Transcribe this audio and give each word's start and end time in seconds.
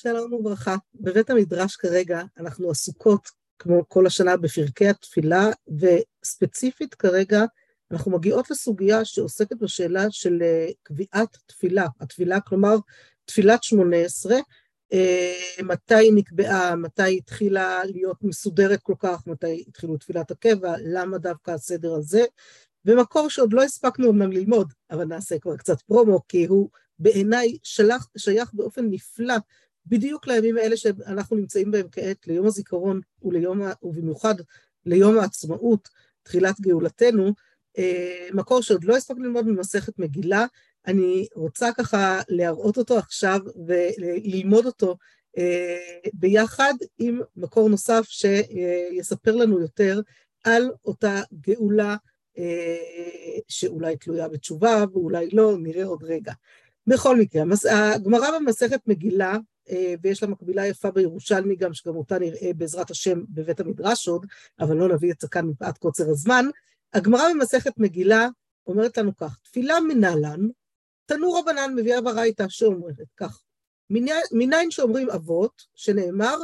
שלום 0.00 0.32
וברכה. 0.32 0.76
בבית 0.94 1.30
המדרש 1.30 1.76
כרגע 1.76 2.22
אנחנו 2.38 2.70
עסוקות, 2.70 3.28
כמו 3.58 3.88
כל 3.88 4.06
השנה, 4.06 4.36
בפרקי 4.36 4.88
התפילה, 4.88 5.50
וספציפית 5.78 6.94
כרגע 6.94 7.44
אנחנו 7.90 8.10
מגיעות 8.10 8.50
לסוגיה 8.50 9.04
שעוסקת 9.04 9.56
בשאלה 9.56 10.06
של 10.10 10.42
אה, 10.42 10.68
קביעת 10.82 11.36
תפילה. 11.46 11.86
התפילה, 12.00 12.40
כלומר, 12.40 12.76
תפילת 13.24 13.62
שמונה 13.62 13.96
עשרה, 13.96 14.36
אה, 14.92 15.62
מתי 15.62 15.94
היא 15.94 16.12
נקבעה, 16.14 16.76
מתי 16.76 17.02
היא 17.02 17.18
התחילה 17.18 17.84
להיות 17.84 18.16
מסודרת 18.22 18.82
כל 18.82 18.94
כך, 18.98 19.26
מתי 19.26 19.64
התחילו 19.68 19.96
תפילת 19.96 20.30
הקבע, 20.30 20.74
למה 20.84 21.18
דווקא 21.18 21.50
הסדר 21.50 21.94
הזה, 21.94 22.24
במקור 22.84 23.30
שעוד 23.30 23.52
לא 23.52 23.62
הספקנו 23.62 24.10
אמנם 24.10 24.32
ללמוד, 24.32 24.72
אבל 24.90 25.04
נעשה 25.04 25.38
כבר 25.38 25.56
קצת 25.56 25.82
פרומו, 25.82 26.20
כי 26.28 26.44
הוא 26.46 26.68
בעיניי 26.98 27.58
שייך 28.16 28.50
באופן 28.52 28.86
נפלא 28.90 29.34
בדיוק 29.88 30.26
לימים 30.26 30.56
האלה 30.56 30.76
שאנחנו 30.76 31.36
נמצאים 31.36 31.70
בהם 31.70 31.86
כעת, 31.92 32.26
ליום 32.26 32.46
הזיכרון 32.46 33.00
וליום, 33.22 33.60
ובמיוחד 33.82 34.34
ליום 34.86 35.18
העצמאות, 35.18 35.88
תחילת 36.22 36.60
גאולתנו, 36.60 37.32
אה, 37.78 38.28
מקור 38.32 38.62
שעוד 38.62 38.84
לא 38.84 38.96
הספקנו 38.96 39.24
ללמוד 39.24 39.46
ממסכת 39.46 39.98
מגילה, 39.98 40.46
אני 40.86 41.26
רוצה 41.34 41.72
ככה 41.72 42.20
להראות 42.28 42.78
אותו 42.78 42.98
עכשיו 42.98 43.40
וללמוד 43.66 44.66
אותו 44.66 44.96
אה, 45.38 45.98
ביחד 46.12 46.74
עם 46.98 47.20
מקור 47.36 47.68
נוסף 47.68 48.04
שיספר 48.08 49.36
לנו 49.36 49.60
יותר 49.60 50.00
על 50.44 50.70
אותה 50.84 51.22
גאולה 51.40 51.96
אה, 52.38 52.76
שאולי 53.48 53.96
תלויה 53.96 54.28
בתשובה 54.28 54.84
ואולי 54.92 55.28
לא, 55.32 55.56
נראה 55.58 55.84
עוד 55.84 56.04
רגע. 56.04 56.32
בכל 56.86 57.16
מקרה, 57.16 57.42
הגמרא 57.70 58.38
במסכת 58.38 58.80
מגילה, 58.86 59.36
ויש 60.02 60.22
לה 60.22 60.28
מקבילה 60.28 60.66
יפה 60.66 60.90
בירושלמי 60.90 61.56
גם, 61.56 61.74
שגם 61.74 61.96
אותה 61.96 62.18
נראה 62.18 62.50
בעזרת 62.56 62.90
השם 62.90 63.22
בבית 63.28 63.60
המדרש 63.60 64.08
עוד, 64.08 64.26
אבל 64.60 64.76
לא 64.76 64.88
נביא 64.88 65.12
את 65.12 65.20
זה 65.20 65.28
כאן 65.28 65.46
מפאת 65.46 65.78
קוצר 65.78 66.10
הזמן. 66.10 66.44
הגמרא 66.92 67.22
במסכת 67.34 67.78
מגילה 67.78 68.28
אומרת 68.66 68.98
לנו 68.98 69.16
כך, 69.16 69.38
תפילה 69.44 69.80
מנהלן, 69.80 70.40
תנו 71.06 71.32
רבנן 71.32 71.74
מביאה 71.76 72.00
ברייתא 72.00 72.44
שאומרת 72.48 72.96
כך, 73.16 73.42
מניין 74.32 74.70
שאומרים 74.70 75.10
אבות, 75.10 75.62
שנאמר, 75.74 76.36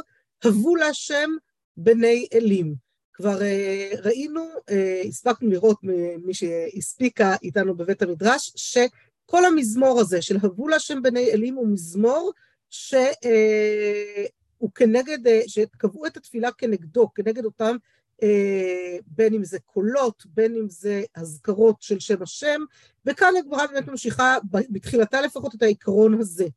הבו 0.43 0.75
להשם 0.75 1.29
בני 1.77 2.27
אלים. 2.33 2.75
כבר 3.13 3.41
אה, 3.41 3.91
ראינו, 4.03 4.45
אה, 4.69 5.01
הספקנו 5.07 5.49
לראות 5.49 5.77
ממי 5.83 6.33
שהספיקה 6.33 7.35
איתנו 7.43 7.75
בבית 7.75 8.01
המדרש, 8.01 8.53
ש... 8.55 8.77
כל 9.25 9.45
המזמור 9.45 9.99
הזה 9.99 10.21
של 10.21 10.37
הבו 10.43 10.67
להשם 10.67 11.01
בני 11.01 11.31
אלים 11.31 11.55
הוא 11.55 11.67
מזמור 11.67 12.31
שהוא 12.75 13.07
אה, 14.63 14.69
כנגד, 14.75 15.27
אה, 15.27 15.41
שקבעו 15.47 16.05
את 16.05 16.17
התפילה 16.17 16.51
כנגדו, 16.51 17.13
כנגד 17.15 17.45
אותם, 17.45 17.75
אה, 18.23 18.97
בין 19.07 19.33
אם 19.33 19.43
זה 19.43 19.59
קולות, 19.59 20.23
בין 20.25 20.55
אם 20.55 20.69
זה 20.69 21.03
אזכרות 21.15 21.81
של 21.81 21.99
שם 21.99 22.23
השם, 22.23 22.61
וכאן 23.05 23.33
הגמרא 23.39 23.67
באמת 23.67 23.87
ממשיכה 23.87 24.37
בתחילתה 24.51 25.21
לפחות 25.21 25.55
את 25.55 25.61
העיקרון 25.61 26.19
הזה. 26.21 26.47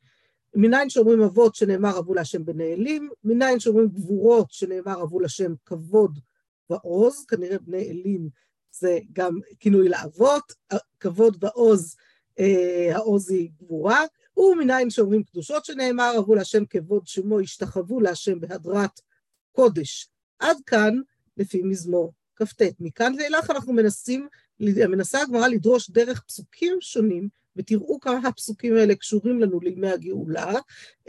מניין 0.55 0.91
שאומרים 0.91 1.23
אבות 1.23 1.55
שנאמר 1.55 1.99
אבו 1.99 2.15
להשם 2.15 2.45
בני 2.45 2.75
אלים, 2.75 3.11
מניין 3.25 3.61
שאומרים 3.61 3.89
גבורות 3.89 4.51
שנאמר 4.51 5.03
אבו 5.03 5.21
להשם 5.21 5.55
כבוד 5.67 6.19
ועוז, 6.71 7.25
כנראה 7.25 7.59
בני 7.59 7.91
אלים 7.91 8.29
זה 8.73 8.99
גם 9.13 9.39
כינוי 9.61 9.89
לאבות, 9.89 10.53
כבוד 11.01 11.45
ועוז 11.45 11.97
אה, 12.39 12.97
העוזי 12.97 13.51
גבורה, 13.61 14.05
ומניין 14.39 14.91
שאומרים 14.91 15.23
קדושות 15.23 15.65
שנאמר, 15.65 16.15
אבו 16.19 16.35
להשם 16.35 16.65
כבוד 16.65 17.07
שמו, 17.07 17.41
השתחוו 17.41 18.01
להשם 18.01 18.41
בהדרת 18.41 19.01
קודש. 19.53 20.09
עד 20.39 20.57
כאן 20.67 20.95
לפי 21.37 21.63
מזמור 21.63 22.13
כ"ט. 22.37 22.63
מכאן 22.81 23.15
ואילך 23.19 23.51
אנחנו 23.51 23.73
מנסים, 23.73 24.29
מנסה 24.61 25.23
הגמרא 25.23 25.49
לדרוש 25.49 25.91
דרך 25.91 26.23
פסוקים 26.23 26.77
שונים, 26.81 27.29
ותראו 27.57 28.01
כמה 28.01 28.29
הפסוקים 28.29 28.77
האלה 28.77 28.95
קשורים 28.95 29.41
לנו 29.41 29.61
לימי 29.61 29.91
הגאולה, 29.91 30.53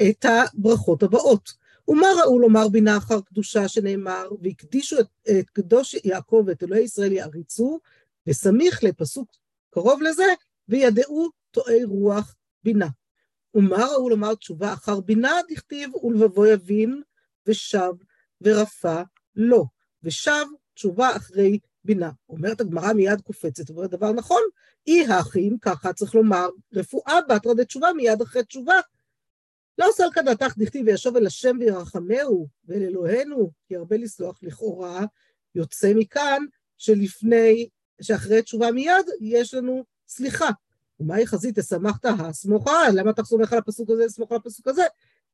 את 0.02 0.26
הברכות 0.26 1.04
הבאות. 1.04 1.54
ומה 1.88 2.08
ראו 2.24 2.40
לומר 2.40 2.68
בינה 2.68 2.98
אחר 2.98 3.22
קדושה 3.22 3.68
שנאמר, 3.68 4.30
והקדישו 4.42 5.00
את, 5.00 5.08
את 5.40 5.50
קדוש 5.50 5.96
יעקב 6.04 6.44
ואת 6.48 6.64
אלוהי 6.64 6.84
ישראל 6.84 7.12
יעריצו, 7.12 7.80
וסמיך 8.28 8.84
לפסוק 8.84 9.32
קרוב 9.70 10.02
לזה, 10.02 10.34
וידעו 10.70 11.30
טועי 11.52 11.84
רוח 11.84 12.36
בינה. 12.64 12.88
ומה 13.56 13.86
ראו 13.86 14.10
לומר 14.10 14.36
תשובה 14.36 14.74
אחר 14.74 15.00
בינה 15.00 15.40
דכתיב 15.50 15.96
ולבבו 15.96 16.46
יבין 16.46 17.02
ושב 17.48 17.92
ורפא 18.42 19.04
לו, 19.36 19.66
ושב 20.04 20.46
תשובה 20.74 21.16
אחרי 21.16 21.60
בינה. 21.84 22.12
אומרת 22.30 22.62
הגמרא 22.62 22.94
מיד 22.94 23.22
קופצת, 23.22 23.70
אומרת 23.70 23.90
דבר 23.90 24.12
נכון, 24.12 24.42
אי 24.88 25.08
האחים, 25.08 25.58
ככה 25.62 25.94
צריך 25.94 26.16
לומר, 26.16 26.50
רפואה 26.74 27.20
בתרא 27.30 27.54
דתשובה 27.54 27.94
מיד 27.94 28.22
אחרי 28.22 28.44
תשובה. 28.44 28.80
לא 29.78 29.90
עושה 29.90 30.04
על 30.04 30.12
כדתך 30.12 30.58
דכתיב 30.58 30.88
וישוב 30.88 31.18
אל 31.18 31.26
השם 31.26 31.58
וירחמהו 31.60 32.48
ואל 32.66 32.84
אלוהינו, 32.84 33.52
כי 33.68 33.76
הרבה 33.76 33.98
לסלוח 33.98 34.40
לכאורה, 34.44 35.06
יוצא 35.56 35.92
מכאן 35.96 36.46
שלפני, 36.78 37.70
שאחרי 38.02 38.42
תשובה 38.42 38.72
מיד, 38.72 39.06
יש 39.22 39.54
לנו 39.54 39.84
סליחה. 40.08 40.50
ומהי 41.00 41.28
חזית 41.28 41.58
אשמחת 41.58 42.06
הסמוכה? 42.06 42.90
למה 42.94 43.12
אתה 43.12 43.24
סומך 43.24 43.54
על 43.54 43.60
הפסוק 43.60 43.90
הזה, 43.90 44.06
לסמוך 44.06 44.32
על 44.32 44.38
הפסוק 44.38 44.68
הזה? 44.68 44.84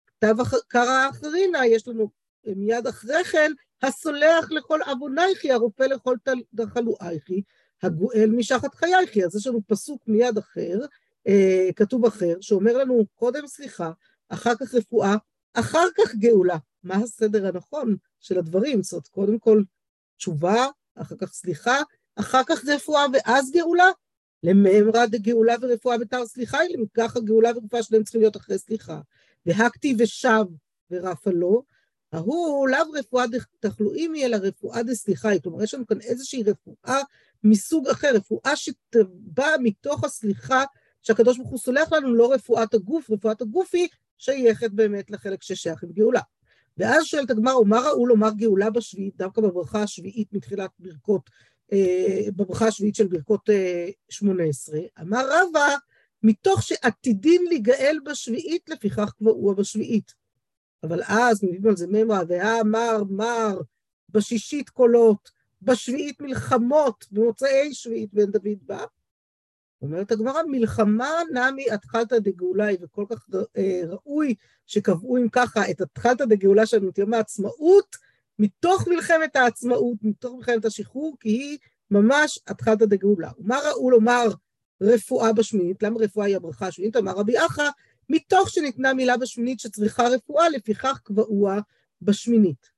כתב 0.07 0.35
קרא 0.67 1.09
אחרינה, 1.09 1.65
יש 1.65 1.87
לנו 1.87 2.09
מיד 2.45 2.87
אחרי 2.87 3.23
כן, 3.23 3.51
הסולח 3.81 4.51
לכל 4.51 4.79
עוונייכי, 4.85 5.51
הרופא 5.51 5.83
לכל 5.83 6.15
תחלואייכי, 6.55 7.41
הגואל 7.83 8.29
משחת 8.29 8.75
חייכי. 8.75 9.25
אז 9.25 9.35
יש 9.35 9.47
לנו 9.47 9.61
פסוק 9.67 10.01
מיד 10.07 10.37
אחר, 10.37 10.79
אה, 11.27 11.69
כתוב 11.75 12.05
אחר, 12.05 12.35
שאומר 12.41 12.77
לנו 12.77 13.05
קודם 13.15 13.47
סליחה, 13.47 13.91
אחר 14.29 14.55
כך 14.55 14.73
רפואה, 14.73 15.15
אחר 15.53 15.87
כך 15.97 16.15
גאולה. 16.15 16.57
מה 16.83 16.95
הסדר 16.95 17.47
הנכון 17.47 17.95
של 18.19 18.37
הדברים? 18.37 18.83
זאת 18.83 18.93
אומרת, 18.93 19.07
קודם 19.07 19.39
כל 19.39 19.61
תשובה, 20.17 20.67
אחר 20.95 21.15
כך 21.15 21.33
סליחה, 21.33 21.81
אחר 22.15 22.41
כך 22.47 22.65
רפואה 22.65 23.05
ואז 23.13 23.51
גאולה? 23.51 23.89
לממרא 24.43 25.05
דגאולה 25.05 25.55
ורפואה 25.61 25.97
בתר 25.97 26.25
סליחה, 26.25 26.57
אם 26.63 26.83
ככה 26.93 27.19
גאולה 27.19 27.51
ורפואה 27.55 27.83
שלהם 27.83 28.03
צריכים 28.03 28.21
להיות 28.21 28.37
אחרי 28.37 28.57
סליחה. 28.57 28.99
והקתי 29.45 29.95
ושב 29.99 30.45
ורפה 30.91 31.31
לו, 31.31 31.63
ההוא 32.11 32.67
לאו 32.67 32.91
רפואה 32.93 33.25
תחלואים 33.59 34.13
היא, 34.13 34.25
אלא 34.25 34.37
רפואה 34.41 34.83
דסליחה 34.83 35.29
היא. 35.29 35.41
כלומר, 35.41 35.63
יש 35.63 35.73
לנו 35.73 35.87
כאן 35.87 36.01
איזושהי 36.01 36.43
רפואה 36.43 37.01
מסוג 37.43 37.87
אחר, 37.87 38.11
רפואה 38.13 38.55
שבאה 38.55 39.57
מתוך 39.63 40.03
הסליחה 40.03 40.63
שהקדוש 41.01 41.37
ברוך 41.37 41.49
הוא 41.49 41.59
סולח 41.59 41.93
לנו, 41.93 42.13
לא 42.13 42.33
רפואת 42.33 42.73
הגוף, 42.73 43.09
רפואת 43.09 43.41
הגוף 43.41 43.75
היא 43.75 43.87
שייכת 44.17 44.71
באמת 44.71 45.11
לחלק 45.11 45.43
ששייך 45.43 45.83
עם 45.83 45.91
גאולה. 45.91 46.21
ואז 46.77 47.03
שואלת 47.03 47.29
הגמר, 47.29 47.59
ומה 47.59 47.79
ראו 47.79 48.07
לומר 48.07 48.31
גאולה 48.31 48.69
בשביעית, 48.69 49.17
דווקא 49.17 49.41
בברכה 49.41 49.83
השביעית 49.83 50.33
מתחילת 50.33 50.69
ברכות 50.79 51.29
בברכה 52.35 52.67
השביעית 52.67 52.95
של 52.95 53.07
ברכות 53.07 53.49
אה, 53.49 53.89
שמונה 54.09 54.43
עשרה, 54.43 54.79
אמר 55.01 55.25
רבא, 55.29 55.75
מתוך 56.23 56.63
שעתידים 56.63 57.45
להיגאל 57.47 57.97
בשביעית, 58.05 58.69
לפיכך 58.69 59.11
קבעוה 59.17 59.53
בשביעית. 59.53 60.13
אבל 60.83 61.01
אז 61.07 61.43
מביאים 61.43 61.67
על 61.67 61.75
זה 61.75 61.87
מימרה, 61.87 62.21
והאמר 62.27 63.03
מר, 63.09 63.61
בשישית 64.09 64.69
קולות, 64.69 65.29
בשביעית 65.61 66.21
מלחמות, 66.21 67.05
במוצאי 67.11 67.73
שביעית 67.73 68.13
בן 68.13 68.31
דוד 68.31 68.57
בא. 68.61 68.85
אומרת 69.81 70.11
הגמרא, 70.11 70.41
מלחמה 70.47 71.11
נמי 71.31 71.71
התחלתא 71.71 72.19
דגאולה, 72.19 72.67
וכל 72.81 73.05
כך 73.09 73.27
אה, 73.57 73.81
ראוי 73.87 74.35
שקבעו 74.65 75.17
אם 75.17 75.29
ככה 75.29 75.71
את 75.71 75.81
התחלתא 75.81 76.25
דגאולה 76.25 76.63
את 76.89 76.97
יום 76.97 77.13
העצמאות, 77.13 77.95
מתוך 78.39 78.87
מלחמת 78.87 79.35
העצמאות, 79.35 79.97
מתוך 80.01 80.35
מלחמת 80.35 80.65
השחרור, 80.65 81.17
כי 81.19 81.29
היא 81.29 81.57
ממש 81.91 82.39
התחלתא 82.47 82.85
דגאולה. 82.85 83.31
ומה 83.39 83.59
ראו 83.69 83.91
לומר 83.91 84.25
רפואה 84.81 85.33
בשמינית? 85.33 85.83
למה 85.83 85.99
רפואה 85.99 86.25
היא 86.25 86.35
הברכה 86.35 86.67
השמינית? 86.67 86.95
אמר 86.95 87.11
רבי 87.11 87.45
אחא, 87.45 87.69
מתוך 88.09 88.49
שניתנה 88.49 88.93
מילה 88.93 89.17
בשמינית 89.17 89.59
שצריכה 89.59 90.07
רפואה, 90.07 90.49
לפיכך 90.49 90.99
קבעוה 91.03 91.59
בשמינית. 92.01 92.75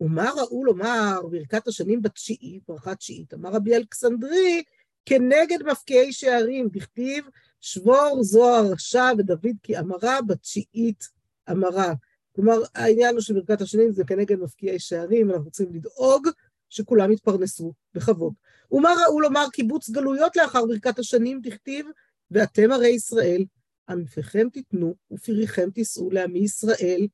ומה 0.00 0.30
ראו 0.30 0.64
לומר 0.64 1.20
ברכת 1.30 1.68
השנים 1.68 2.02
בתשיעית, 2.02 2.62
ברכה 2.68 2.94
תשיעית? 2.94 3.34
אמר 3.34 3.50
רבי 3.50 3.76
אלכסנדרי, 3.76 4.62
כנגד 5.06 5.62
מפקיעי 5.62 6.12
שערים, 6.12 6.68
בכתיב 6.72 7.24
שבור 7.60 8.18
זוהר 8.22 8.72
רשע 8.72 9.12
ודוד 9.18 9.56
כי 9.62 9.78
אמרה 9.78 10.22
בתשיעית 10.22 11.08
אמרה. 11.50 11.92
כלומר, 12.36 12.62
העניין 12.74 13.14
הוא 13.14 13.20
שברכת 13.20 13.60
השנים 13.60 13.92
זה 13.92 14.04
כנגד 14.04 14.38
מפקיעי 14.38 14.78
שערים, 14.78 15.30
אנחנו 15.30 15.50
צריכים 15.50 15.74
לדאוג 15.74 16.28
שכולם 16.68 17.12
יתפרנסו 17.12 17.72
בכבוד. 17.94 18.32
ומה 18.70 18.94
ראו 19.06 19.20
לומר 19.20 19.46
קיבוץ 19.52 19.90
גלויות 19.90 20.36
לאחר 20.36 20.66
ברכת 20.66 20.98
השנים, 20.98 21.40
תכתיב, 21.42 21.86
ואתם 22.30 22.72
הרי 22.72 22.88
ישראל, 22.88 23.44
ענפיכם 23.88 24.48
תיתנו 24.52 24.94
ופריכם 25.10 25.70
תישאו 25.70 26.10
לעמי 26.10 26.38
ישראל, 26.38 27.06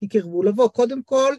כי 0.00 0.08
קרבו 0.08 0.42
לבוא. 0.42 0.68
קודם 0.68 1.02
כל, 1.02 1.34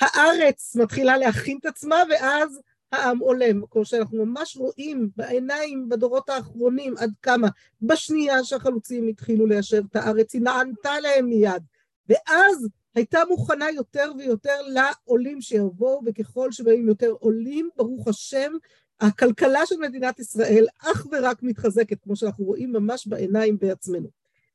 הארץ 0.00 0.76
מתחילה 0.76 1.16
להכין 1.16 1.58
את 1.60 1.66
עצמה, 1.66 1.96
ואז 2.10 2.60
העם 2.92 3.18
עולם, 3.18 3.66
כמו 3.70 3.84
שאנחנו 3.84 4.26
ממש 4.26 4.56
רואים 4.56 5.10
בעיניים 5.16 5.88
בדורות 5.88 6.28
האחרונים 6.28 6.94
עד 6.98 7.10
כמה 7.22 7.48
בשנייה 7.82 8.44
שהחלוצים 8.44 9.08
התחילו 9.08 9.46
ליישב 9.46 9.82
את 9.90 9.96
הארץ, 9.96 10.34
היא 10.34 10.42
נענתה 10.42 11.00
להם 11.00 11.26
מיד, 11.26 11.62
ואז 12.10 12.68
הייתה 12.94 13.18
מוכנה 13.28 13.70
יותר 13.70 14.12
ויותר 14.18 14.60
לעולים 14.62 15.40
שיבואו, 15.40 16.00
וככל 16.06 16.52
שבאים 16.52 16.88
יותר 16.88 17.10
עולים, 17.10 17.70
ברוך 17.76 18.08
השם, 18.08 18.52
הכלכלה 19.00 19.66
של 19.66 19.76
מדינת 19.76 20.18
ישראל 20.18 20.66
אך 20.78 21.06
ורק 21.12 21.42
מתחזקת, 21.42 22.02
כמו 22.02 22.16
שאנחנו 22.16 22.44
רואים 22.44 22.72
ממש 22.72 23.06
בעיניים 23.06 23.58
בעצמנו. 23.58 24.08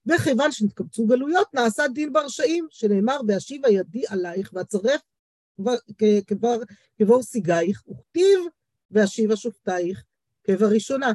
וכיוון 0.06 0.52
שנתקבצו 0.52 1.06
גלויות, 1.06 1.54
נעשה 1.54 1.88
דין 1.88 2.14
ברשעים, 2.14 2.68
שנאמר, 2.70 3.20
והשיבה 3.28 3.70
ידי 3.70 4.04
עלייך 4.10 4.52
ואצרף 4.54 5.02
כבר 6.98 7.22
סיגייך, 7.22 7.84
וכתיב 7.88 8.40
ואשיבה 8.92 9.36
שופטייך 9.36 10.04
כבראשונה. 10.44 11.12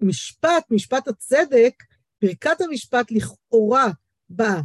המשפט, 0.00 0.64
משפט 0.70 1.08
הצדק, 1.08 1.74
ברכת 2.22 2.60
המשפט 2.60 3.10
לכאורה 3.10 3.90
באה 4.30 4.60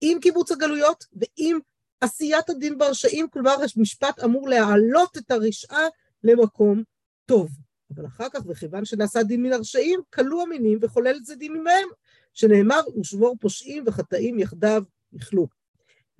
עם 0.00 0.20
קיבוץ 0.20 0.52
הגלויות 0.52 1.04
ועם 1.12 1.58
עשיית 2.00 2.50
הדין 2.50 2.78
ברשעים, 2.78 3.28
כלומר 3.28 3.56
המשפט 3.76 4.20
אמור 4.24 4.48
להעלות 4.48 5.18
את 5.18 5.30
הרשעה 5.30 5.86
למקום 6.24 6.82
טוב. 7.26 7.50
אבל 7.94 8.06
אחר 8.06 8.28
כך, 8.32 8.40
וכיוון 8.46 8.84
שנעשה 8.84 9.22
דין 9.22 9.42
מן 9.42 9.52
הרשעים, 9.52 10.00
כלו 10.14 10.42
המינים 10.42 10.78
וחולל 10.82 11.16
את 11.16 11.26
זה 11.26 11.36
דין 11.36 11.52
ממהם, 11.52 11.88
שנאמר, 12.32 12.80
ושבור 13.00 13.36
פושעים 13.40 13.84
וחטאים 13.86 14.38
יחדיו 14.38 14.82
יכלו. 15.12 15.48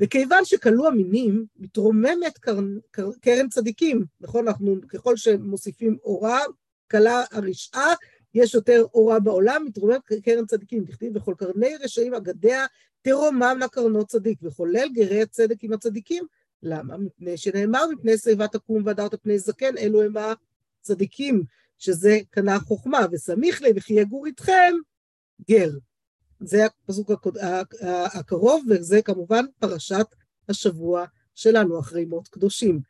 וכיוון 0.00 0.44
שכלו 0.44 0.86
המינים, 0.86 1.46
מתרוממת 1.56 2.38
קרן, 2.38 2.78
קרן 3.20 3.48
צדיקים, 3.48 4.04
נכון? 4.20 4.48
אנחנו, 4.48 4.76
ככל 4.88 5.16
שמוסיפים 5.16 5.98
אורה, 6.04 6.40
כלה 6.90 7.22
הרשעה, 7.30 7.94
יש 8.34 8.54
יותר 8.54 8.84
אורה 8.94 9.20
בעולם, 9.20 9.64
מתרוממת 9.66 10.00
קרן 10.24 10.46
צדיקים, 10.46 10.84
תכתיב 10.84 11.16
וכל 11.16 11.34
קרני 11.38 11.76
רשעים 11.76 12.14
אגדיה 12.14 12.66
תרומם 13.02 13.56
לקרנות 13.60 14.08
צדיק, 14.08 14.38
וחולל 14.42 14.88
גרי 14.92 15.22
הצדק 15.22 15.56
עם 15.62 15.72
הצדיקים. 15.72 16.24
למה? 16.62 16.96
מפני 16.96 17.36
שנאמר 17.36 17.86
מפני 17.92 18.18
שיבה 18.18 18.48
תקום 18.48 18.82
והדרת 18.84 19.14
פני 19.22 19.38
זקן, 19.38 19.78
אלו 19.78 20.02
הם 20.02 20.14
הצדיקים, 20.80 21.44
שזה 21.78 22.18
קנה 22.30 22.58
חוכמה, 22.60 23.06
וסמיך 23.12 23.62
לי 23.62 23.72
וכי 23.76 23.94
יגור 23.94 24.26
איתכם 24.26 24.72
גר. 25.48 25.70
זה 26.40 26.66
הפסוק 26.66 27.10
הקרוב, 28.14 28.64
וזה 28.68 29.02
כמובן 29.02 29.44
פרשת 29.58 30.06
השבוע 30.48 31.04
שלנו, 31.34 31.80
אחרי 31.80 32.04
מות 32.04 32.28
קדושים. 32.28 32.80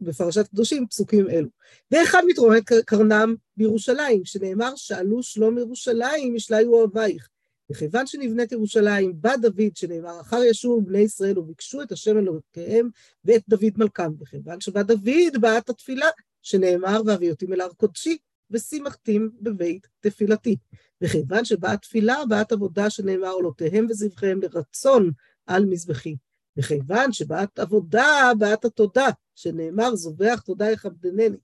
בפרשת 0.00 0.48
קדושים 0.48 0.86
פסוקים 0.86 1.30
אלו. 1.30 1.48
ואחד 1.90 2.22
מתרומם 2.28 2.60
קרנם 2.86 3.34
בירושלים, 3.56 4.24
שנאמר, 4.24 4.72
שאלו 4.76 5.22
שלום 5.22 5.58
ירושלים, 5.58 6.36
ישליו 6.36 6.68
אוהבייך. 6.68 7.28
וכיוון 7.70 8.06
שנבנית 8.06 8.52
ירושלים, 8.52 9.12
בא 9.20 9.36
דוד, 9.36 9.76
שנאמר, 9.76 10.20
אחר 10.20 10.44
ישוב 10.44 10.86
בני 10.86 10.98
ישראל 10.98 11.38
וביקשו 11.38 11.82
את 11.82 11.92
השם 11.92 12.18
אלוקיהם 12.18 12.88
ואת 13.24 13.42
דוד 13.48 13.72
מלכם. 13.76 14.12
וכיוון 14.20 14.60
שבא 14.60 14.82
דוד, 14.82 15.40
באה 15.40 15.58
את 15.58 15.70
התפילה, 15.70 16.06
שנאמר, 16.42 17.00
והביאותים 17.06 17.52
אל 17.52 17.60
הר 17.60 17.72
קודשי, 17.72 18.18
ושימחתים 18.50 19.30
בבית 19.40 19.86
תפילתי. 20.00 20.56
וכיוון 21.00 21.44
שבאה 21.44 21.76
תפילה, 21.76 22.16
באת 22.28 22.52
עבודה 22.52 22.90
שנאמר 22.90 23.30
עולותיהם 23.30 23.86
וזבחיהם 23.90 24.40
לרצון 24.42 25.10
על 25.46 25.66
מזבחי. 25.66 26.16
וכיוון 26.56 27.12
שבאת 27.12 27.58
עבודה, 27.58 28.32
באת 28.38 28.64
התודה, 28.64 29.08
שנאמר 29.34 29.94
זובח 29.94 30.40
תודה 30.40 30.70
יכבדנני. 30.70 31.36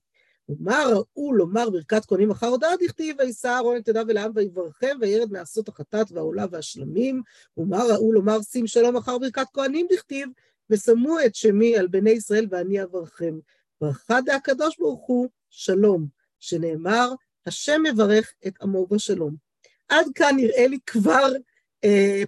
ומה 0.49 0.83
ראו 0.91 1.33
לומר 1.33 1.69
ברכת 1.69 2.05
כהנים 2.05 2.31
אחר 2.31 2.47
הודעה 2.47 2.71
דכתיב, 2.79 3.15
וישא 3.19 3.47
אהרון 3.47 3.77
את 3.77 3.87
ידיו 3.87 4.09
אל 4.09 4.17
העם 4.17 4.31
ויברכם, 4.35 4.97
וירד 5.01 5.31
מעשות 5.31 5.69
החטאת 5.69 6.11
והעולה 6.11 6.45
והשלמים. 6.51 7.21
ומה 7.57 7.83
ראו 7.83 8.13
לומר 8.13 8.41
שים 8.41 8.67
שלום 8.67 8.97
אחר 8.97 9.17
ברכת 9.17 9.47
כהנים 9.53 9.87
דכתיב, 9.93 10.29
ושמו 10.69 11.17
את 11.25 11.35
שמי 11.35 11.77
על 11.77 11.87
בני 11.87 12.09
ישראל 12.09 12.47
ואני 12.49 12.83
אברכם. 12.83 13.39
ברכה 13.81 14.19
הקדוש 14.35 14.77
ברוך 14.77 15.05
הוא 15.05 15.27
שלום, 15.49 16.07
שנאמר, 16.39 17.13
השם 17.45 17.81
מברך 17.91 18.33
את 18.47 18.53
עמו 18.61 18.87
בשלום. 18.87 19.35
עד 19.89 20.05
כאן 20.15 20.35
נראה 20.35 20.67
לי 20.67 20.79
כבר 20.85 21.33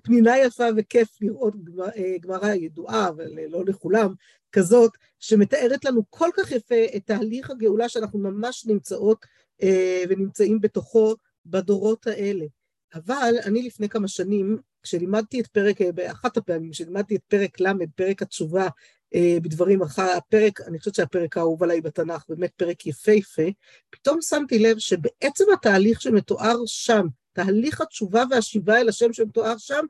פנינה 0.04 0.38
יפה 0.38 0.64
וכיף 0.78 1.10
לראות 1.22 1.54
אה, 1.98 2.16
גמרא 2.22 2.54
ידועה, 2.54 3.10
אבל 3.10 3.28
לא 3.50 3.66
לכולם, 3.66 4.14
כזאת, 4.52 4.92
שמתארת 5.20 5.86
לנו 5.86 6.04
כל 6.10 6.30
כך 6.34 6.52
יפה 6.52 6.86
את 6.96 7.02
תהליך 7.06 7.50
הגאולה 7.50 7.90
שאנחנו 7.90 8.20
ממש 8.20 8.66
נמצאות 8.66 9.26
אה, 9.64 10.04
ונמצאים 10.10 10.62
בתוכו 10.62 11.16
בדורות 11.46 12.08
האלה. 12.08 12.46
אבל 12.94 13.36
אני 13.46 13.64
לפני 13.64 13.90
כמה 13.90 14.08
שנים, 14.08 14.58
כשלימדתי 14.84 15.40
את 15.40 15.48
פרק, 15.48 15.82
אה, 15.82 15.92
באחת 15.92 16.38
הפעמים, 16.38 16.72
כשלימדתי 16.72 17.16
את 17.16 17.22
פרק 17.28 17.60
ל', 17.60 17.68
פרק 17.96 18.22
התשובה 18.22 18.68
אה, 19.16 19.38
בדברים 19.42 19.82
אחר, 19.82 20.18
הפרק, 20.18 20.62
אני 20.62 20.80
חושבת 20.80 20.96
שהפרק 20.96 21.38
האהוב 21.38 21.64
עליי 21.64 21.82
בתנ"ך, 21.82 22.24
באמת 22.30 22.52
פרק 22.58 22.88
יפהפה, 22.88 23.48
פתאום 23.90 24.22
שמתי 24.22 24.60
לב 24.60 24.78
שבעצם 24.80 25.46
התהליך 25.54 26.02
שמתואר 26.02 26.58
שם, 26.66 27.08
תהליך 27.34 27.82
התשובה 27.82 28.24
והשיבה 28.30 28.82
אל 28.82 28.90
השם 28.90 29.14
שמתואר 29.14 29.58
שם, 29.58 29.86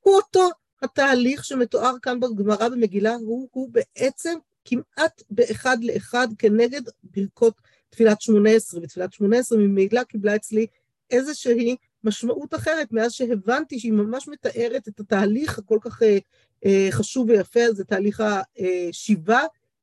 הוא 0.00 0.14
אותו 0.14 0.48
התהליך 0.82 1.44
שמתואר 1.44 1.94
כאן 2.02 2.20
בגמרא 2.20 2.68
במגילה, 2.68 3.14
הוא, 3.14 3.48
הוא 3.52 3.70
בעצם 3.72 4.34
כמעט 4.64 5.22
באחד 5.30 5.84
לאחד 5.84 6.28
כנגד 6.38 6.82
ברכות 7.02 7.54
תפילת 7.90 8.20
שמונה 8.20 8.50
עשרה, 8.50 8.80
ותפילת 8.82 9.12
שמונה 9.12 9.38
עשרה 9.38 9.58
ממילא 9.58 10.02
קיבלה 10.02 10.36
אצלי 10.36 10.66
איזושהי 11.10 11.76
משמעות 12.04 12.54
אחרת, 12.54 12.92
מאז 12.92 13.12
שהבנתי 13.12 13.80
שהיא 13.80 13.92
ממש 13.92 14.28
מתארת 14.28 14.88
את 14.88 15.00
התהליך 15.00 15.58
הכל 15.58 15.78
כך 15.80 16.02
אה, 16.02 16.18
אה, 16.64 16.88
חשוב 16.90 17.28
ויפה, 17.28 17.72
זה 17.72 17.84
תהליך 17.84 18.22
השיבה 18.26 19.40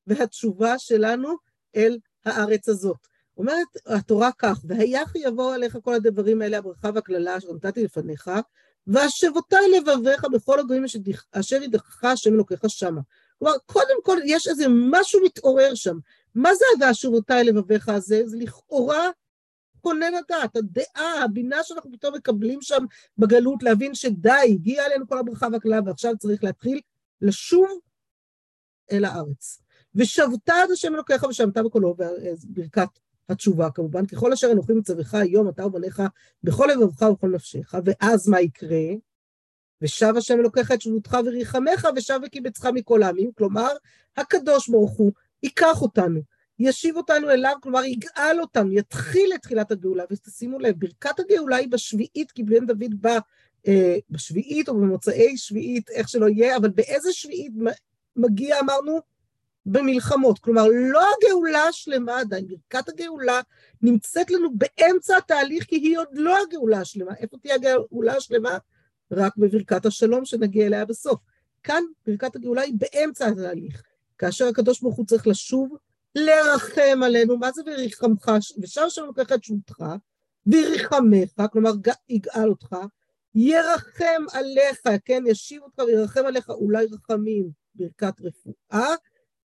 והתשובה 0.07 0.79
שלנו 0.79 1.35
אל 1.75 1.97
הארץ 2.25 2.69
הזאת. 2.69 3.07
אומרת 3.37 3.67
התורה 3.85 4.29
כך, 4.37 4.59
והיה 4.63 5.05
כי 5.05 5.19
יבואו 5.19 5.51
עליך 5.51 5.77
כל 5.83 5.93
הדברים 5.93 6.41
האלה, 6.41 6.57
הברכה 6.57 6.89
והקללה 6.93 7.37
אשר 7.37 7.53
נתתי 7.53 7.83
לפניך, 7.83 8.31
והשבותי 8.87 9.55
לבביך 9.77 10.25
בכל 10.25 10.59
הגויים 10.59 10.85
אשר 11.31 11.63
ידחך 11.63 12.03
השם 12.03 12.33
אלוקיך 12.33 12.61
שמה. 12.67 13.01
כלומר, 13.39 13.57
קודם 13.65 14.03
כל 14.03 14.17
יש 14.25 14.47
איזה 14.47 14.65
משהו 14.69 15.19
מתעורר 15.25 15.75
שם. 15.75 15.97
מה 16.35 16.55
זה 16.55 16.65
והשבותי 16.79 17.33
לבביך 17.43 17.89
הזה? 17.89 18.21
זה 18.25 18.37
לכאורה 18.37 19.09
כונן 19.81 20.11
הדעת, 20.15 20.55
הדעה, 20.55 21.23
הבינה 21.23 21.63
שאנחנו 21.63 21.91
פתאום 21.91 22.15
מקבלים 22.15 22.61
שם 22.61 22.85
בגלות, 23.17 23.63
להבין 23.63 23.95
שדי, 23.95 24.31
הגיעה 24.49 24.85
אלינו 24.85 25.07
כל 25.07 25.17
הברכה 25.17 25.47
והקללה, 25.51 25.79
ועכשיו 25.85 26.17
צריך 26.17 26.43
להתחיל 26.43 26.81
לשוב 27.21 27.79
אל 28.91 29.05
הארץ. 29.05 29.61
ושבת 29.95 30.49
עד 30.49 30.71
השם 30.71 30.93
אלוקיך 30.93 31.23
ושמת 31.23 31.57
בקולו, 31.57 31.95
ברכת 32.43 32.87
התשובה 33.29 33.69
כמובן, 33.69 34.05
ככל 34.05 34.33
אשר 34.33 34.51
אנוכי 34.51 34.73
מצווך 34.73 35.13
היום 35.13 35.49
אתה 35.49 35.65
ובניך 35.65 36.03
בכל 36.43 36.69
לבבך 36.71 37.01
ובכל 37.01 37.29
נפשך, 37.29 37.75
ואז 37.85 38.29
מה 38.29 38.41
יקרה? 38.41 38.85
ושב 39.81 40.13
השם 40.17 40.39
אלוקיך 40.39 40.71
את 40.71 40.81
שבותך 40.81 41.17
וריחמך, 41.25 41.87
ושב 41.95 42.19
וקיבצך 42.25 42.65
מכל 42.73 43.03
העמים, 43.03 43.31
כלומר, 43.37 43.69
הקדוש 44.17 44.69
ברוך 44.69 44.97
הוא 44.97 45.11
ייקח 45.43 45.81
אותנו, 45.81 46.19
ישיב 46.59 46.97
אותנו 46.97 47.29
אליו, 47.29 47.53
כלומר 47.63 47.83
יגאל 47.83 48.41
אותנו, 48.41 48.71
יתחיל 48.71 49.31
את 49.35 49.41
תחילת 49.41 49.71
הגאולה, 49.71 50.03
ותשימו 50.11 50.59
לב, 50.59 50.75
ברכת 50.77 51.19
הגאולה 51.19 51.55
היא 51.55 51.67
בשביעית, 51.67 52.31
כי 52.31 52.43
בן 52.43 52.65
דוד 52.65 53.01
בא 53.01 53.17
אה, 53.67 53.97
בשביעית 54.09 54.69
או 54.69 54.73
במוצאי 54.73 55.37
שביעית, 55.37 55.89
איך 55.89 56.09
שלא 56.09 56.29
יהיה, 56.29 56.57
אבל 56.57 56.69
באיזה 56.69 57.13
שביעית 57.13 57.53
מגיע, 58.15 58.59
אמרנו? 58.59 59.14
במלחמות. 59.65 60.39
כלומר, 60.39 60.67
לא 60.73 61.01
הגאולה 61.17 61.63
השלמה 61.63 62.19
עדיין, 62.19 62.47
ברכת 62.47 62.89
הגאולה 62.89 63.41
נמצאת 63.81 64.31
לנו 64.31 64.49
באמצע 64.57 65.17
התהליך, 65.17 65.63
כי 65.63 65.75
היא 65.75 65.97
עוד 65.97 66.07
לא 66.11 66.37
הגאולה 66.43 66.79
השלמה. 66.79 67.13
איפה 67.19 67.37
תהיה 67.37 67.55
הגאולה 67.55 68.15
השלמה? 68.15 68.57
רק 69.11 69.37
בברכת 69.37 69.85
השלום 69.85 70.25
שנגיע 70.25 70.67
אליה 70.67 70.85
בסוף. 70.85 71.19
כאן 71.63 71.83
ברכת 72.07 72.35
הגאולה 72.35 72.61
היא 72.61 72.73
באמצע 72.77 73.27
התהליך, 73.27 73.83
כאשר 74.17 74.47
הקדוש 74.47 74.81
ברוך 74.81 74.95
הוא 74.95 75.05
צריך 75.05 75.27
לשוב, 75.27 75.77
לרחם 76.15 77.03
עלינו, 77.03 77.37
מה 77.37 77.51
זה 77.51 77.61
וריחמך, 77.65 78.31
ושם 78.61 78.85
שם 78.89 79.03
לוקח 79.05 79.31
את 79.31 79.43
שותך, 79.43 79.83
וירחמך, 80.47 81.41
כלומר 81.51 81.71
יגאל 82.09 82.49
אותך, 82.49 82.75
ירחם 83.35 84.23
עליך, 84.31 84.81
כן, 85.05 85.23
ישיב 85.27 85.63
אותך 85.63 85.79
וירחם 85.79 86.25
עליך, 86.25 86.49
אולי 86.49 86.85
רחמים, 86.85 87.49
ברכת 87.75 88.13
רפואה, 88.21 88.95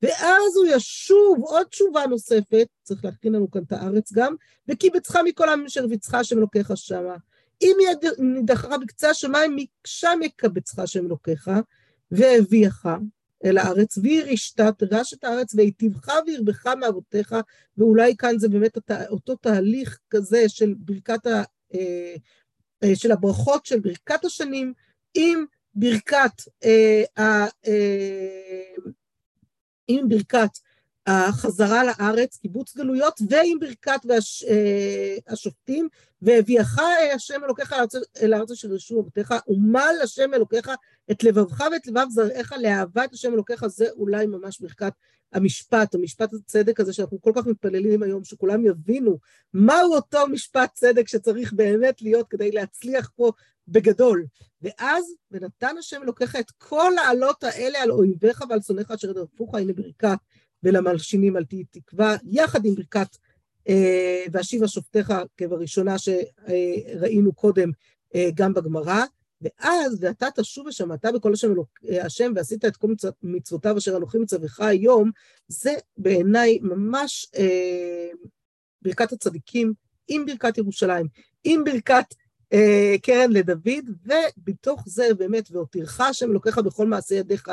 ואז 0.04 0.56
הוא 0.56 0.66
ישוב, 0.66 1.38
עוד 1.40 1.66
תשובה 1.66 2.06
נוספת, 2.06 2.66
צריך 2.82 3.04
להכין 3.04 3.32
לנו 3.32 3.50
כאן 3.50 3.62
את 3.62 3.72
הארץ 3.72 4.12
גם, 4.12 4.34
וקיבצך 4.68 5.18
מכל 5.24 5.48
העמים 5.48 5.66
אשר 5.66 5.86
ביצך 5.86 6.14
השם 6.14 6.38
אלוקיך 6.38 6.72
שמה. 6.74 7.16
אם 7.62 7.76
נידחך 8.18 8.68
בקצה 8.82 9.10
השמיים, 9.10 9.56
משם 9.84 10.20
יקבצך 10.22 10.78
השם 10.78 11.06
אלוקיך, 11.06 11.50
והביאך 12.10 12.86
אל 13.44 13.58
הארץ, 13.58 13.98
וירישת, 13.98 14.60
תרש 14.78 15.14
את 15.14 15.24
הארץ, 15.24 15.54
והיטיבך 15.54 16.08
וירבך 16.26 16.66
מאבותיך, 16.66 17.34
ואולי 17.78 18.16
כאן 18.16 18.38
זה 18.38 18.48
באמת 18.48 18.78
אותו 19.10 19.36
תהליך 19.36 19.98
כזה 20.10 20.48
של 20.48 20.74
ברכת 20.78 21.26
ה... 21.26 21.42
אה, 21.74 22.14
אה, 22.84 22.96
של 22.96 23.12
הברכות 23.12 23.66
של 23.66 23.80
ברכת 23.80 24.24
השנים, 24.24 24.72
עם 25.14 25.44
ברכת, 25.74 26.42
אה, 26.64 27.46
עם 29.88 30.08
ברכת 30.08 30.50
החזרה 31.06 31.82
לארץ, 31.84 32.36
קיבוץ 32.36 32.76
גלויות, 32.76 33.20
ועם 33.28 33.58
ברכת 33.58 34.00
והש, 34.04 34.44
אה, 34.44 35.16
השופטים, 35.28 35.88
והביאך 36.22 36.78
השם 37.14 37.44
אלוקיך 37.44 37.74
אל 38.22 38.32
הארץ 38.32 38.50
אשר 38.50 38.72
ירשו 38.72 39.00
אבותיך, 39.00 39.34
ומל 39.48 39.94
השם 40.02 40.34
אלוקיך 40.34 40.70
את 41.10 41.24
לבבך 41.24 41.60
ואת 41.72 41.86
לבב 41.86 42.06
זרעיך 42.10 42.52
לאהבת 42.60 43.12
השם 43.12 43.32
אלוקיך, 43.34 43.66
זה 43.66 43.86
אולי 43.96 44.26
ממש 44.26 44.60
ברכת 44.60 44.92
המשפט, 45.32 45.94
המשפט 45.94 46.34
הצדק 46.34 46.80
הזה 46.80 46.92
שאנחנו 46.92 47.20
כל 47.20 47.32
כך 47.34 47.46
מתפללים 47.46 48.02
היום, 48.02 48.24
שכולם 48.24 48.66
יבינו 48.66 49.18
מהו 49.54 49.94
אותו 49.94 50.26
משפט 50.28 50.70
צדק 50.74 51.08
שצריך 51.08 51.52
באמת 51.52 52.02
להיות 52.02 52.28
כדי 52.28 52.50
להצליח 52.50 53.10
פה 53.16 53.32
בגדול. 53.68 54.26
ואז, 54.62 55.04
ונתן 55.30 55.74
השם 55.78 56.02
אלוקיך 56.02 56.36
את 56.36 56.50
כל 56.50 56.92
העלות 56.98 57.44
האלה 57.44 57.82
על 57.82 57.90
אויביך 57.90 58.44
ועל 58.48 58.60
שונאיך 58.60 58.90
אשר 58.90 59.10
ידרפוך, 59.10 59.54
הנה 59.54 59.72
ברכת 59.72 60.18
ולמלשינים 60.62 61.36
על 61.36 61.44
תהי 61.44 61.64
תקווה, 61.64 62.16
יחד 62.24 62.64
עם 62.64 62.74
ברכת 62.74 63.16
אה, 63.68 64.24
והשיבה 64.32 64.68
שופטיך 64.68 65.12
כבראשונה 65.36 65.96
שראינו 65.98 67.32
קודם 67.32 67.70
אה, 68.14 68.28
גם 68.34 68.54
בגמרא, 68.54 69.04
ואז 69.40 69.98
ואתה 70.00 70.26
תשוב 70.34 70.66
ושמעת 70.66 71.04
בכל 71.04 71.32
השם 71.32 71.48
אה, 71.88 72.06
השם 72.06 72.32
ועשית 72.36 72.64
את 72.64 72.76
כל 72.76 72.94
מצוותיו 73.22 73.78
אשר 73.78 73.96
אנוכי 73.96 74.18
מצווך 74.18 74.60
היום, 74.60 75.10
זה 75.48 75.74
בעיניי 75.96 76.58
ממש 76.62 77.26
אה, 77.36 78.08
ברכת 78.82 79.12
הצדיקים 79.12 79.72
עם 80.08 80.26
ברכת 80.26 80.58
ירושלים, 80.58 81.06
עם 81.44 81.64
ברכת 81.64 82.14
קרן 83.02 83.32
לדוד, 83.32 83.90
ובתוך 84.06 84.82
זה 84.86 85.14
באמת, 85.18 85.48
והותירך 85.50 86.00
השם 86.00 86.30
אלוקיך 86.30 86.58
בכל 86.58 86.86
מעשה 86.86 87.14
ידיך, 87.14 87.48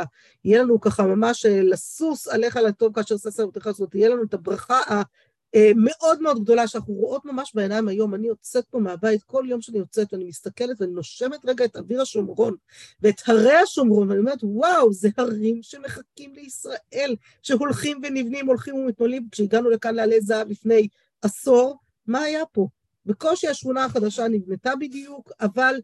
יהיה 0.46 0.64
לנו 0.64 0.82
ככה 0.82 1.04
ממש 1.04 1.46
אה, 1.46 1.64
לסוס 1.64 2.28
עליך 2.28 2.56
לטוב 2.56 2.94
כאשר 2.94 3.18
שש 3.18 3.40
אבותיך, 3.40 3.70
זאת 3.70 3.80
אומרת, 3.80 3.92
תהיה 3.92 4.10
לנו 4.10 4.24
את 4.24 4.34
הברכה 4.34 4.80
המאוד 5.54 6.22
מאוד 6.22 6.44
גדולה 6.44 6.68
שאנחנו 6.68 6.94
רואות 6.94 7.26
ממש 7.26 7.52
בעיניים 7.56 7.88
היום, 7.88 8.16
אני 8.16 8.28
יוצאת 8.28 8.66
פה 8.66 8.80
מהבית, 8.80 9.24
כל 9.24 9.46
יום 9.48 9.62
שאני 9.62 9.78
יוצאת 9.78 10.14
ואני 10.14 10.26
מסתכלת 10.26 10.82
ואני 10.82 10.92
נושמת 10.92 11.46
רגע 11.46 11.66
את 11.66 11.76
אוויר 11.76 12.02
השומרון 12.02 12.56
ואת 13.02 13.22
הרי 13.26 13.54
השומרון, 13.54 14.08
ואני 14.10 14.20
אומרת, 14.20 14.40
וואו, 14.44 14.94
זה 14.94 15.10
הרים 15.18 15.60
שמחכים 15.62 16.34
לישראל, 16.36 17.16
שהולכים 17.42 18.02
ונבנים, 18.04 18.48
הולכים 18.48 18.76
ומתמלאים, 18.76 19.28
כשהגענו 19.32 19.70
לכאן 19.70 19.96
לעלי 19.96 20.22
זהב 20.22 20.50
לפני 20.50 20.88
עשור, 21.22 21.78
מה 22.08 22.20
היה 22.20 22.46
פה? 22.46 22.68
בקושי 23.06 23.48
השכונה 23.48 23.86
החדשה 23.86 24.28
נבנתה 24.28 24.76
בדיוק, 24.76 25.32
אבל 25.40 25.76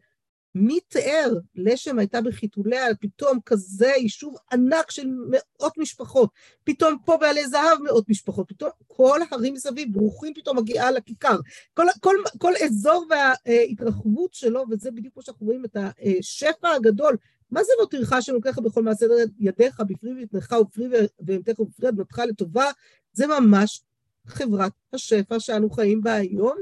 מי 0.54 0.80
תיאר? 0.88 1.32
לשם 1.54 1.98
הייתה 1.98 2.20
בחיתוליה, 2.20 2.94
פתאום 3.00 3.38
כזה 3.46 3.86
יישוב 3.86 4.36
ענק 4.52 4.90
של 4.90 5.06
מאות 5.30 5.78
משפחות, 5.78 6.30
פתאום 6.64 6.96
פה 7.04 7.16
בעלי 7.16 7.46
זהב 7.46 7.82
מאות 7.82 8.08
משפחות, 8.08 8.48
פתאום 8.48 8.70
כל 8.86 9.20
ההרים 9.30 9.54
מסביב, 9.54 9.92
ברוכים 9.92 10.34
פתאום 10.34 10.58
מגיעה 10.58 10.90
לכיכר. 10.90 11.38
כל, 11.74 11.86
כל, 12.00 12.14
כל 12.38 12.52
אזור 12.64 13.06
וההתרחבות 13.10 14.34
שלו, 14.34 14.64
וזה 14.70 14.90
בדיוק 14.90 15.14
כמו 15.14 15.22
שאנחנו 15.22 15.46
רואים 15.46 15.64
את 15.64 15.76
השפע 16.20 16.68
הגדול. 16.70 17.16
מה 17.50 17.64
זה 17.64 17.72
ותירך 17.82 18.12
השם 18.12 18.32
אלוקיך 18.32 18.58
בכל 18.58 18.82
מעשה 18.82 19.06
ידיך, 19.38 19.80
בפרי 19.80 20.10
ובטנך 20.22 20.52
ופרי 20.52 20.86
ובהמתך 21.20 21.60
ופרי 21.60 21.88
אדמתך 21.88 22.18
לטובה? 22.28 22.70
זה 23.12 23.26
ממש 23.26 23.82
חברת 24.26 24.72
השפע 24.92 25.40
שאנו 25.40 25.70
חיים 25.70 26.00
בה 26.00 26.12
היום. 26.14 26.58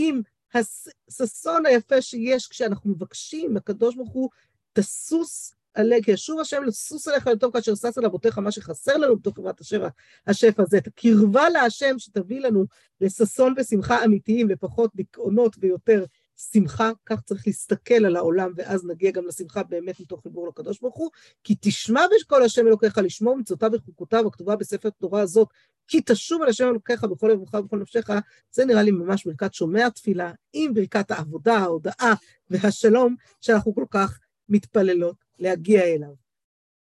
עם 0.00 0.20
הששון 0.54 1.66
היפה 1.66 2.02
שיש 2.02 2.46
כשאנחנו 2.46 2.90
מבקשים, 2.90 3.56
הקדוש 3.56 3.96
ברוך 3.96 4.10
הוא, 4.10 4.30
תסוס 4.72 5.54
עלי, 5.74 6.02
כי 6.02 6.10
ישוב 6.10 6.40
השם 6.40 6.62
לסוס 6.62 7.08
עליך 7.08 7.26
לטוב 7.26 7.52
כאשר 7.52 7.74
שש 7.74 7.98
על 7.98 8.04
אבותיך 8.04 8.38
מה 8.38 8.52
שחסר 8.52 8.96
לנו 8.96 9.16
בתוך 9.16 9.36
חברת 9.36 9.60
השפע, 9.60 9.88
השפע 10.26 10.62
הזה, 10.62 10.78
את 10.78 10.86
הקרבה 10.86 11.48
להשם 11.48 11.98
שתביא 11.98 12.40
לנו 12.40 12.64
לששון 13.00 13.54
ושמחה 13.56 14.04
אמיתיים 14.04 14.46
ופחות 14.50 14.90
דיכאונות 14.94 15.56
ויותר 15.60 16.04
שמחה, 16.52 16.90
כך 17.06 17.20
צריך 17.20 17.46
להסתכל 17.46 18.04
על 18.04 18.16
העולם, 18.16 18.52
ואז 18.56 18.84
נגיע 18.86 19.10
גם 19.10 19.26
לשמחה 19.26 19.62
באמת 19.62 20.00
מתוך 20.00 20.22
חיבור 20.22 20.48
לקדוש 20.48 20.80
ברוך 20.80 20.96
הוא, 20.96 21.10
כי 21.44 21.54
תשמע 21.60 22.00
בשקול 22.16 22.42
השם 22.42 22.66
אלוקיך 22.66 22.98
לשמור 22.98 23.36
מצוותיו 23.36 23.70
וחוקותיו 23.72 24.26
הכתובה 24.26 24.56
בספר 24.56 24.90
תורה 24.90 25.20
הזאת, 25.20 25.48
כי 25.88 26.00
תשוב 26.06 26.42
על 26.42 26.48
השם 26.48 26.64
אלוקיך 26.68 27.04
בכל 27.04 27.28
לבבך 27.28 27.54
ובכל 27.54 27.78
נפשך, 27.78 28.10
זה 28.52 28.64
נראה 28.64 28.82
לי 28.82 28.90
ממש 28.90 29.24
ברכת 29.24 29.54
שומע 29.54 29.88
תפילה, 29.88 30.32
עם 30.52 30.74
ברכת 30.74 31.10
העבודה, 31.10 31.56
ההודאה 31.56 32.14
והשלום, 32.50 33.16
שאנחנו 33.40 33.74
כל 33.74 33.84
כך 33.90 34.18
מתפללות 34.48 35.16
להגיע 35.38 35.84
אליו. 35.84 36.12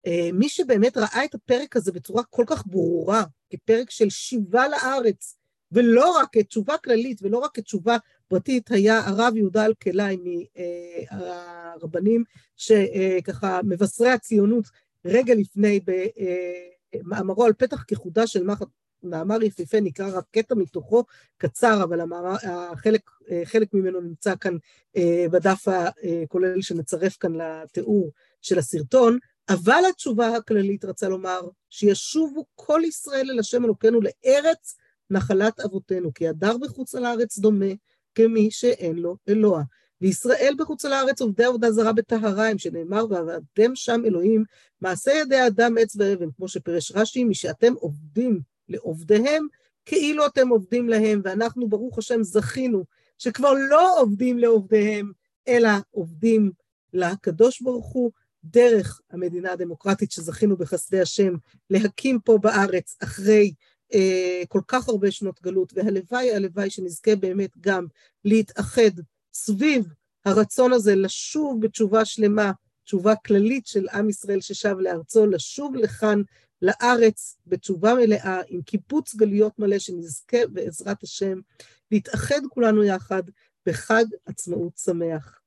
אה, 0.07 0.29
מי 0.33 0.49
שבאמת 0.49 0.97
ראה 0.97 1.25
את 1.25 1.35
הפרק 1.35 1.75
הזה 1.75 1.91
בצורה 1.91 2.23
כל 2.23 2.43
כך 2.47 2.63
ברורה, 2.67 3.23
כפרק 3.49 3.89
של 3.89 4.09
שיבה 4.09 4.67
לארץ, 4.67 5.37
ולא 5.71 6.17
רק 6.17 6.27
כתשובה 6.31 6.77
כללית 6.77 7.19
ולא 7.21 7.37
רק 7.37 7.51
כתשובה 7.53 7.97
פרטית, 8.27 8.71
היה 8.71 8.99
הרב 9.05 9.33
יהודה 9.35 9.65
אלקלעי 9.65 10.17
מהרבנים 11.11 12.23
שככה 12.55 13.59
מבשרי 13.63 14.09
הציונות 14.09 14.65
רגע 15.05 15.33
לפני 15.35 15.79
במאמרו 16.93 17.45
על 17.45 17.53
פתח 17.53 17.83
כחודה 17.87 18.27
של 18.27 18.43
מחט, 18.43 18.67
מאמר 19.03 19.43
יפיפה 19.43 19.79
נקרא 19.79 20.17
רק 20.17 20.25
קטע 20.31 20.55
מתוכו, 20.55 21.03
קצר, 21.37 21.83
אבל 21.83 22.01
המאמר, 22.01 22.35
החלק, 22.43 23.01
חלק 23.43 23.73
ממנו 23.73 24.01
נמצא 24.01 24.33
כאן 24.35 24.57
בדף 25.31 25.67
הכולל 25.67 26.61
שמצרף 26.61 27.17
כאן 27.17 27.33
לתיאור 27.35 28.11
של 28.41 28.59
הסרטון, 28.59 29.17
אבל 29.49 29.83
התשובה 29.89 30.35
הכללית 30.35 30.85
רצה 30.85 31.09
לומר 31.09 31.41
שישובו 31.69 32.45
כל 32.55 32.81
ישראל 32.85 33.31
אל 33.31 33.39
השם 33.39 33.65
אלוקינו 33.65 33.99
לארץ 34.01 34.77
נחלת 35.09 35.59
אבותינו, 35.59 36.13
כי 36.13 36.27
הדר 36.27 36.57
בחוץ 36.57 36.95
על 36.95 37.05
הארץ 37.05 37.37
דומה 37.37 37.65
כמי 38.15 38.51
שאין 38.51 38.95
לו 38.95 39.17
אלוה. 39.29 39.63
וישראל 40.01 40.53
בחוץ 40.57 40.85
על 40.85 40.93
הארץ 40.93 41.21
עובדי 41.21 41.43
עבודה 41.43 41.71
זרה 41.71 41.93
בטהרה 41.93 42.49
הם, 42.49 42.57
שנאמר, 42.57 43.05
ועבדתם 43.09 43.75
שם 43.75 44.01
אלוהים, 44.05 44.43
מעשה 44.81 45.11
ידי 45.11 45.35
האדם 45.35 45.75
עץ 45.79 45.95
ואבן, 45.95 46.31
כמו 46.37 46.47
שפירש 46.47 46.91
רש"י, 46.95 47.23
משאתם 47.23 47.73
עובדים 47.73 48.39
לעובדיהם, 48.69 49.47
כאילו 49.85 50.25
אתם 50.25 50.49
עובדים 50.49 50.89
להם, 50.89 51.21
ואנחנו, 51.23 51.69
ברוך 51.69 51.97
השם, 51.97 52.23
זכינו 52.23 52.85
שכבר 53.17 53.53
לא 53.69 54.01
עובדים 54.01 54.39
לעובדיהם, 54.39 55.11
אלא 55.47 55.69
עובדים 55.91 56.51
לקדוש 56.93 57.61
ברוך 57.61 57.87
הוא, 57.87 58.11
דרך 58.43 59.01
המדינה 59.11 59.51
הדמוקרטית 59.51 60.11
שזכינו 60.11 60.57
בחסדי 60.57 61.01
השם 61.01 61.33
להקים 61.69 62.19
פה 62.19 62.37
בארץ 62.41 62.97
אחרי 63.03 63.53
כל 64.47 64.61
כך 64.67 64.89
הרבה 64.89 65.11
שנות 65.11 65.41
גלות, 65.41 65.73
והלוואי, 65.75 66.35
הלוואי 66.35 66.69
שנזכה 66.69 67.15
באמת 67.15 67.49
גם 67.59 67.85
להתאחד 68.25 68.91
סביב 69.33 69.85
הרצון 70.25 70.73
הזה 70.73 70.95
לשוב 70.95 71.61
בתשובה 71.61 72.05
שלמה, 72.05 72.51
תשובה 72.83 73.15
כללית 73.15 73.67
של 73.67 73.87
עם 73.93 74.09
ישראל 74.09 74.41
ששב 74.41 74.75
לארצו, 74.79 75.25
לשוב 75.25 75.75
לכאן, 75.75 76.21
לארץ, 76.61 77.37
בתשובה 77.47 77.93
מלאה, 77.93 78.41
עם 78.47 78.61
קיפוץ 78.61 79.15
גלויות 79.15 79.59
מלא, 79.59 79.79
שנזכה 79.79 80.37
בעזרת 80.51 81.03
השם 81.03 81.39
להתאחד 81.91 82.41
כולנו 82.49 82.83
יחד 82.83 83.23
בחג 83.65 84.05
עצמאות 84.25 84.77
שמח. 84.77 85.39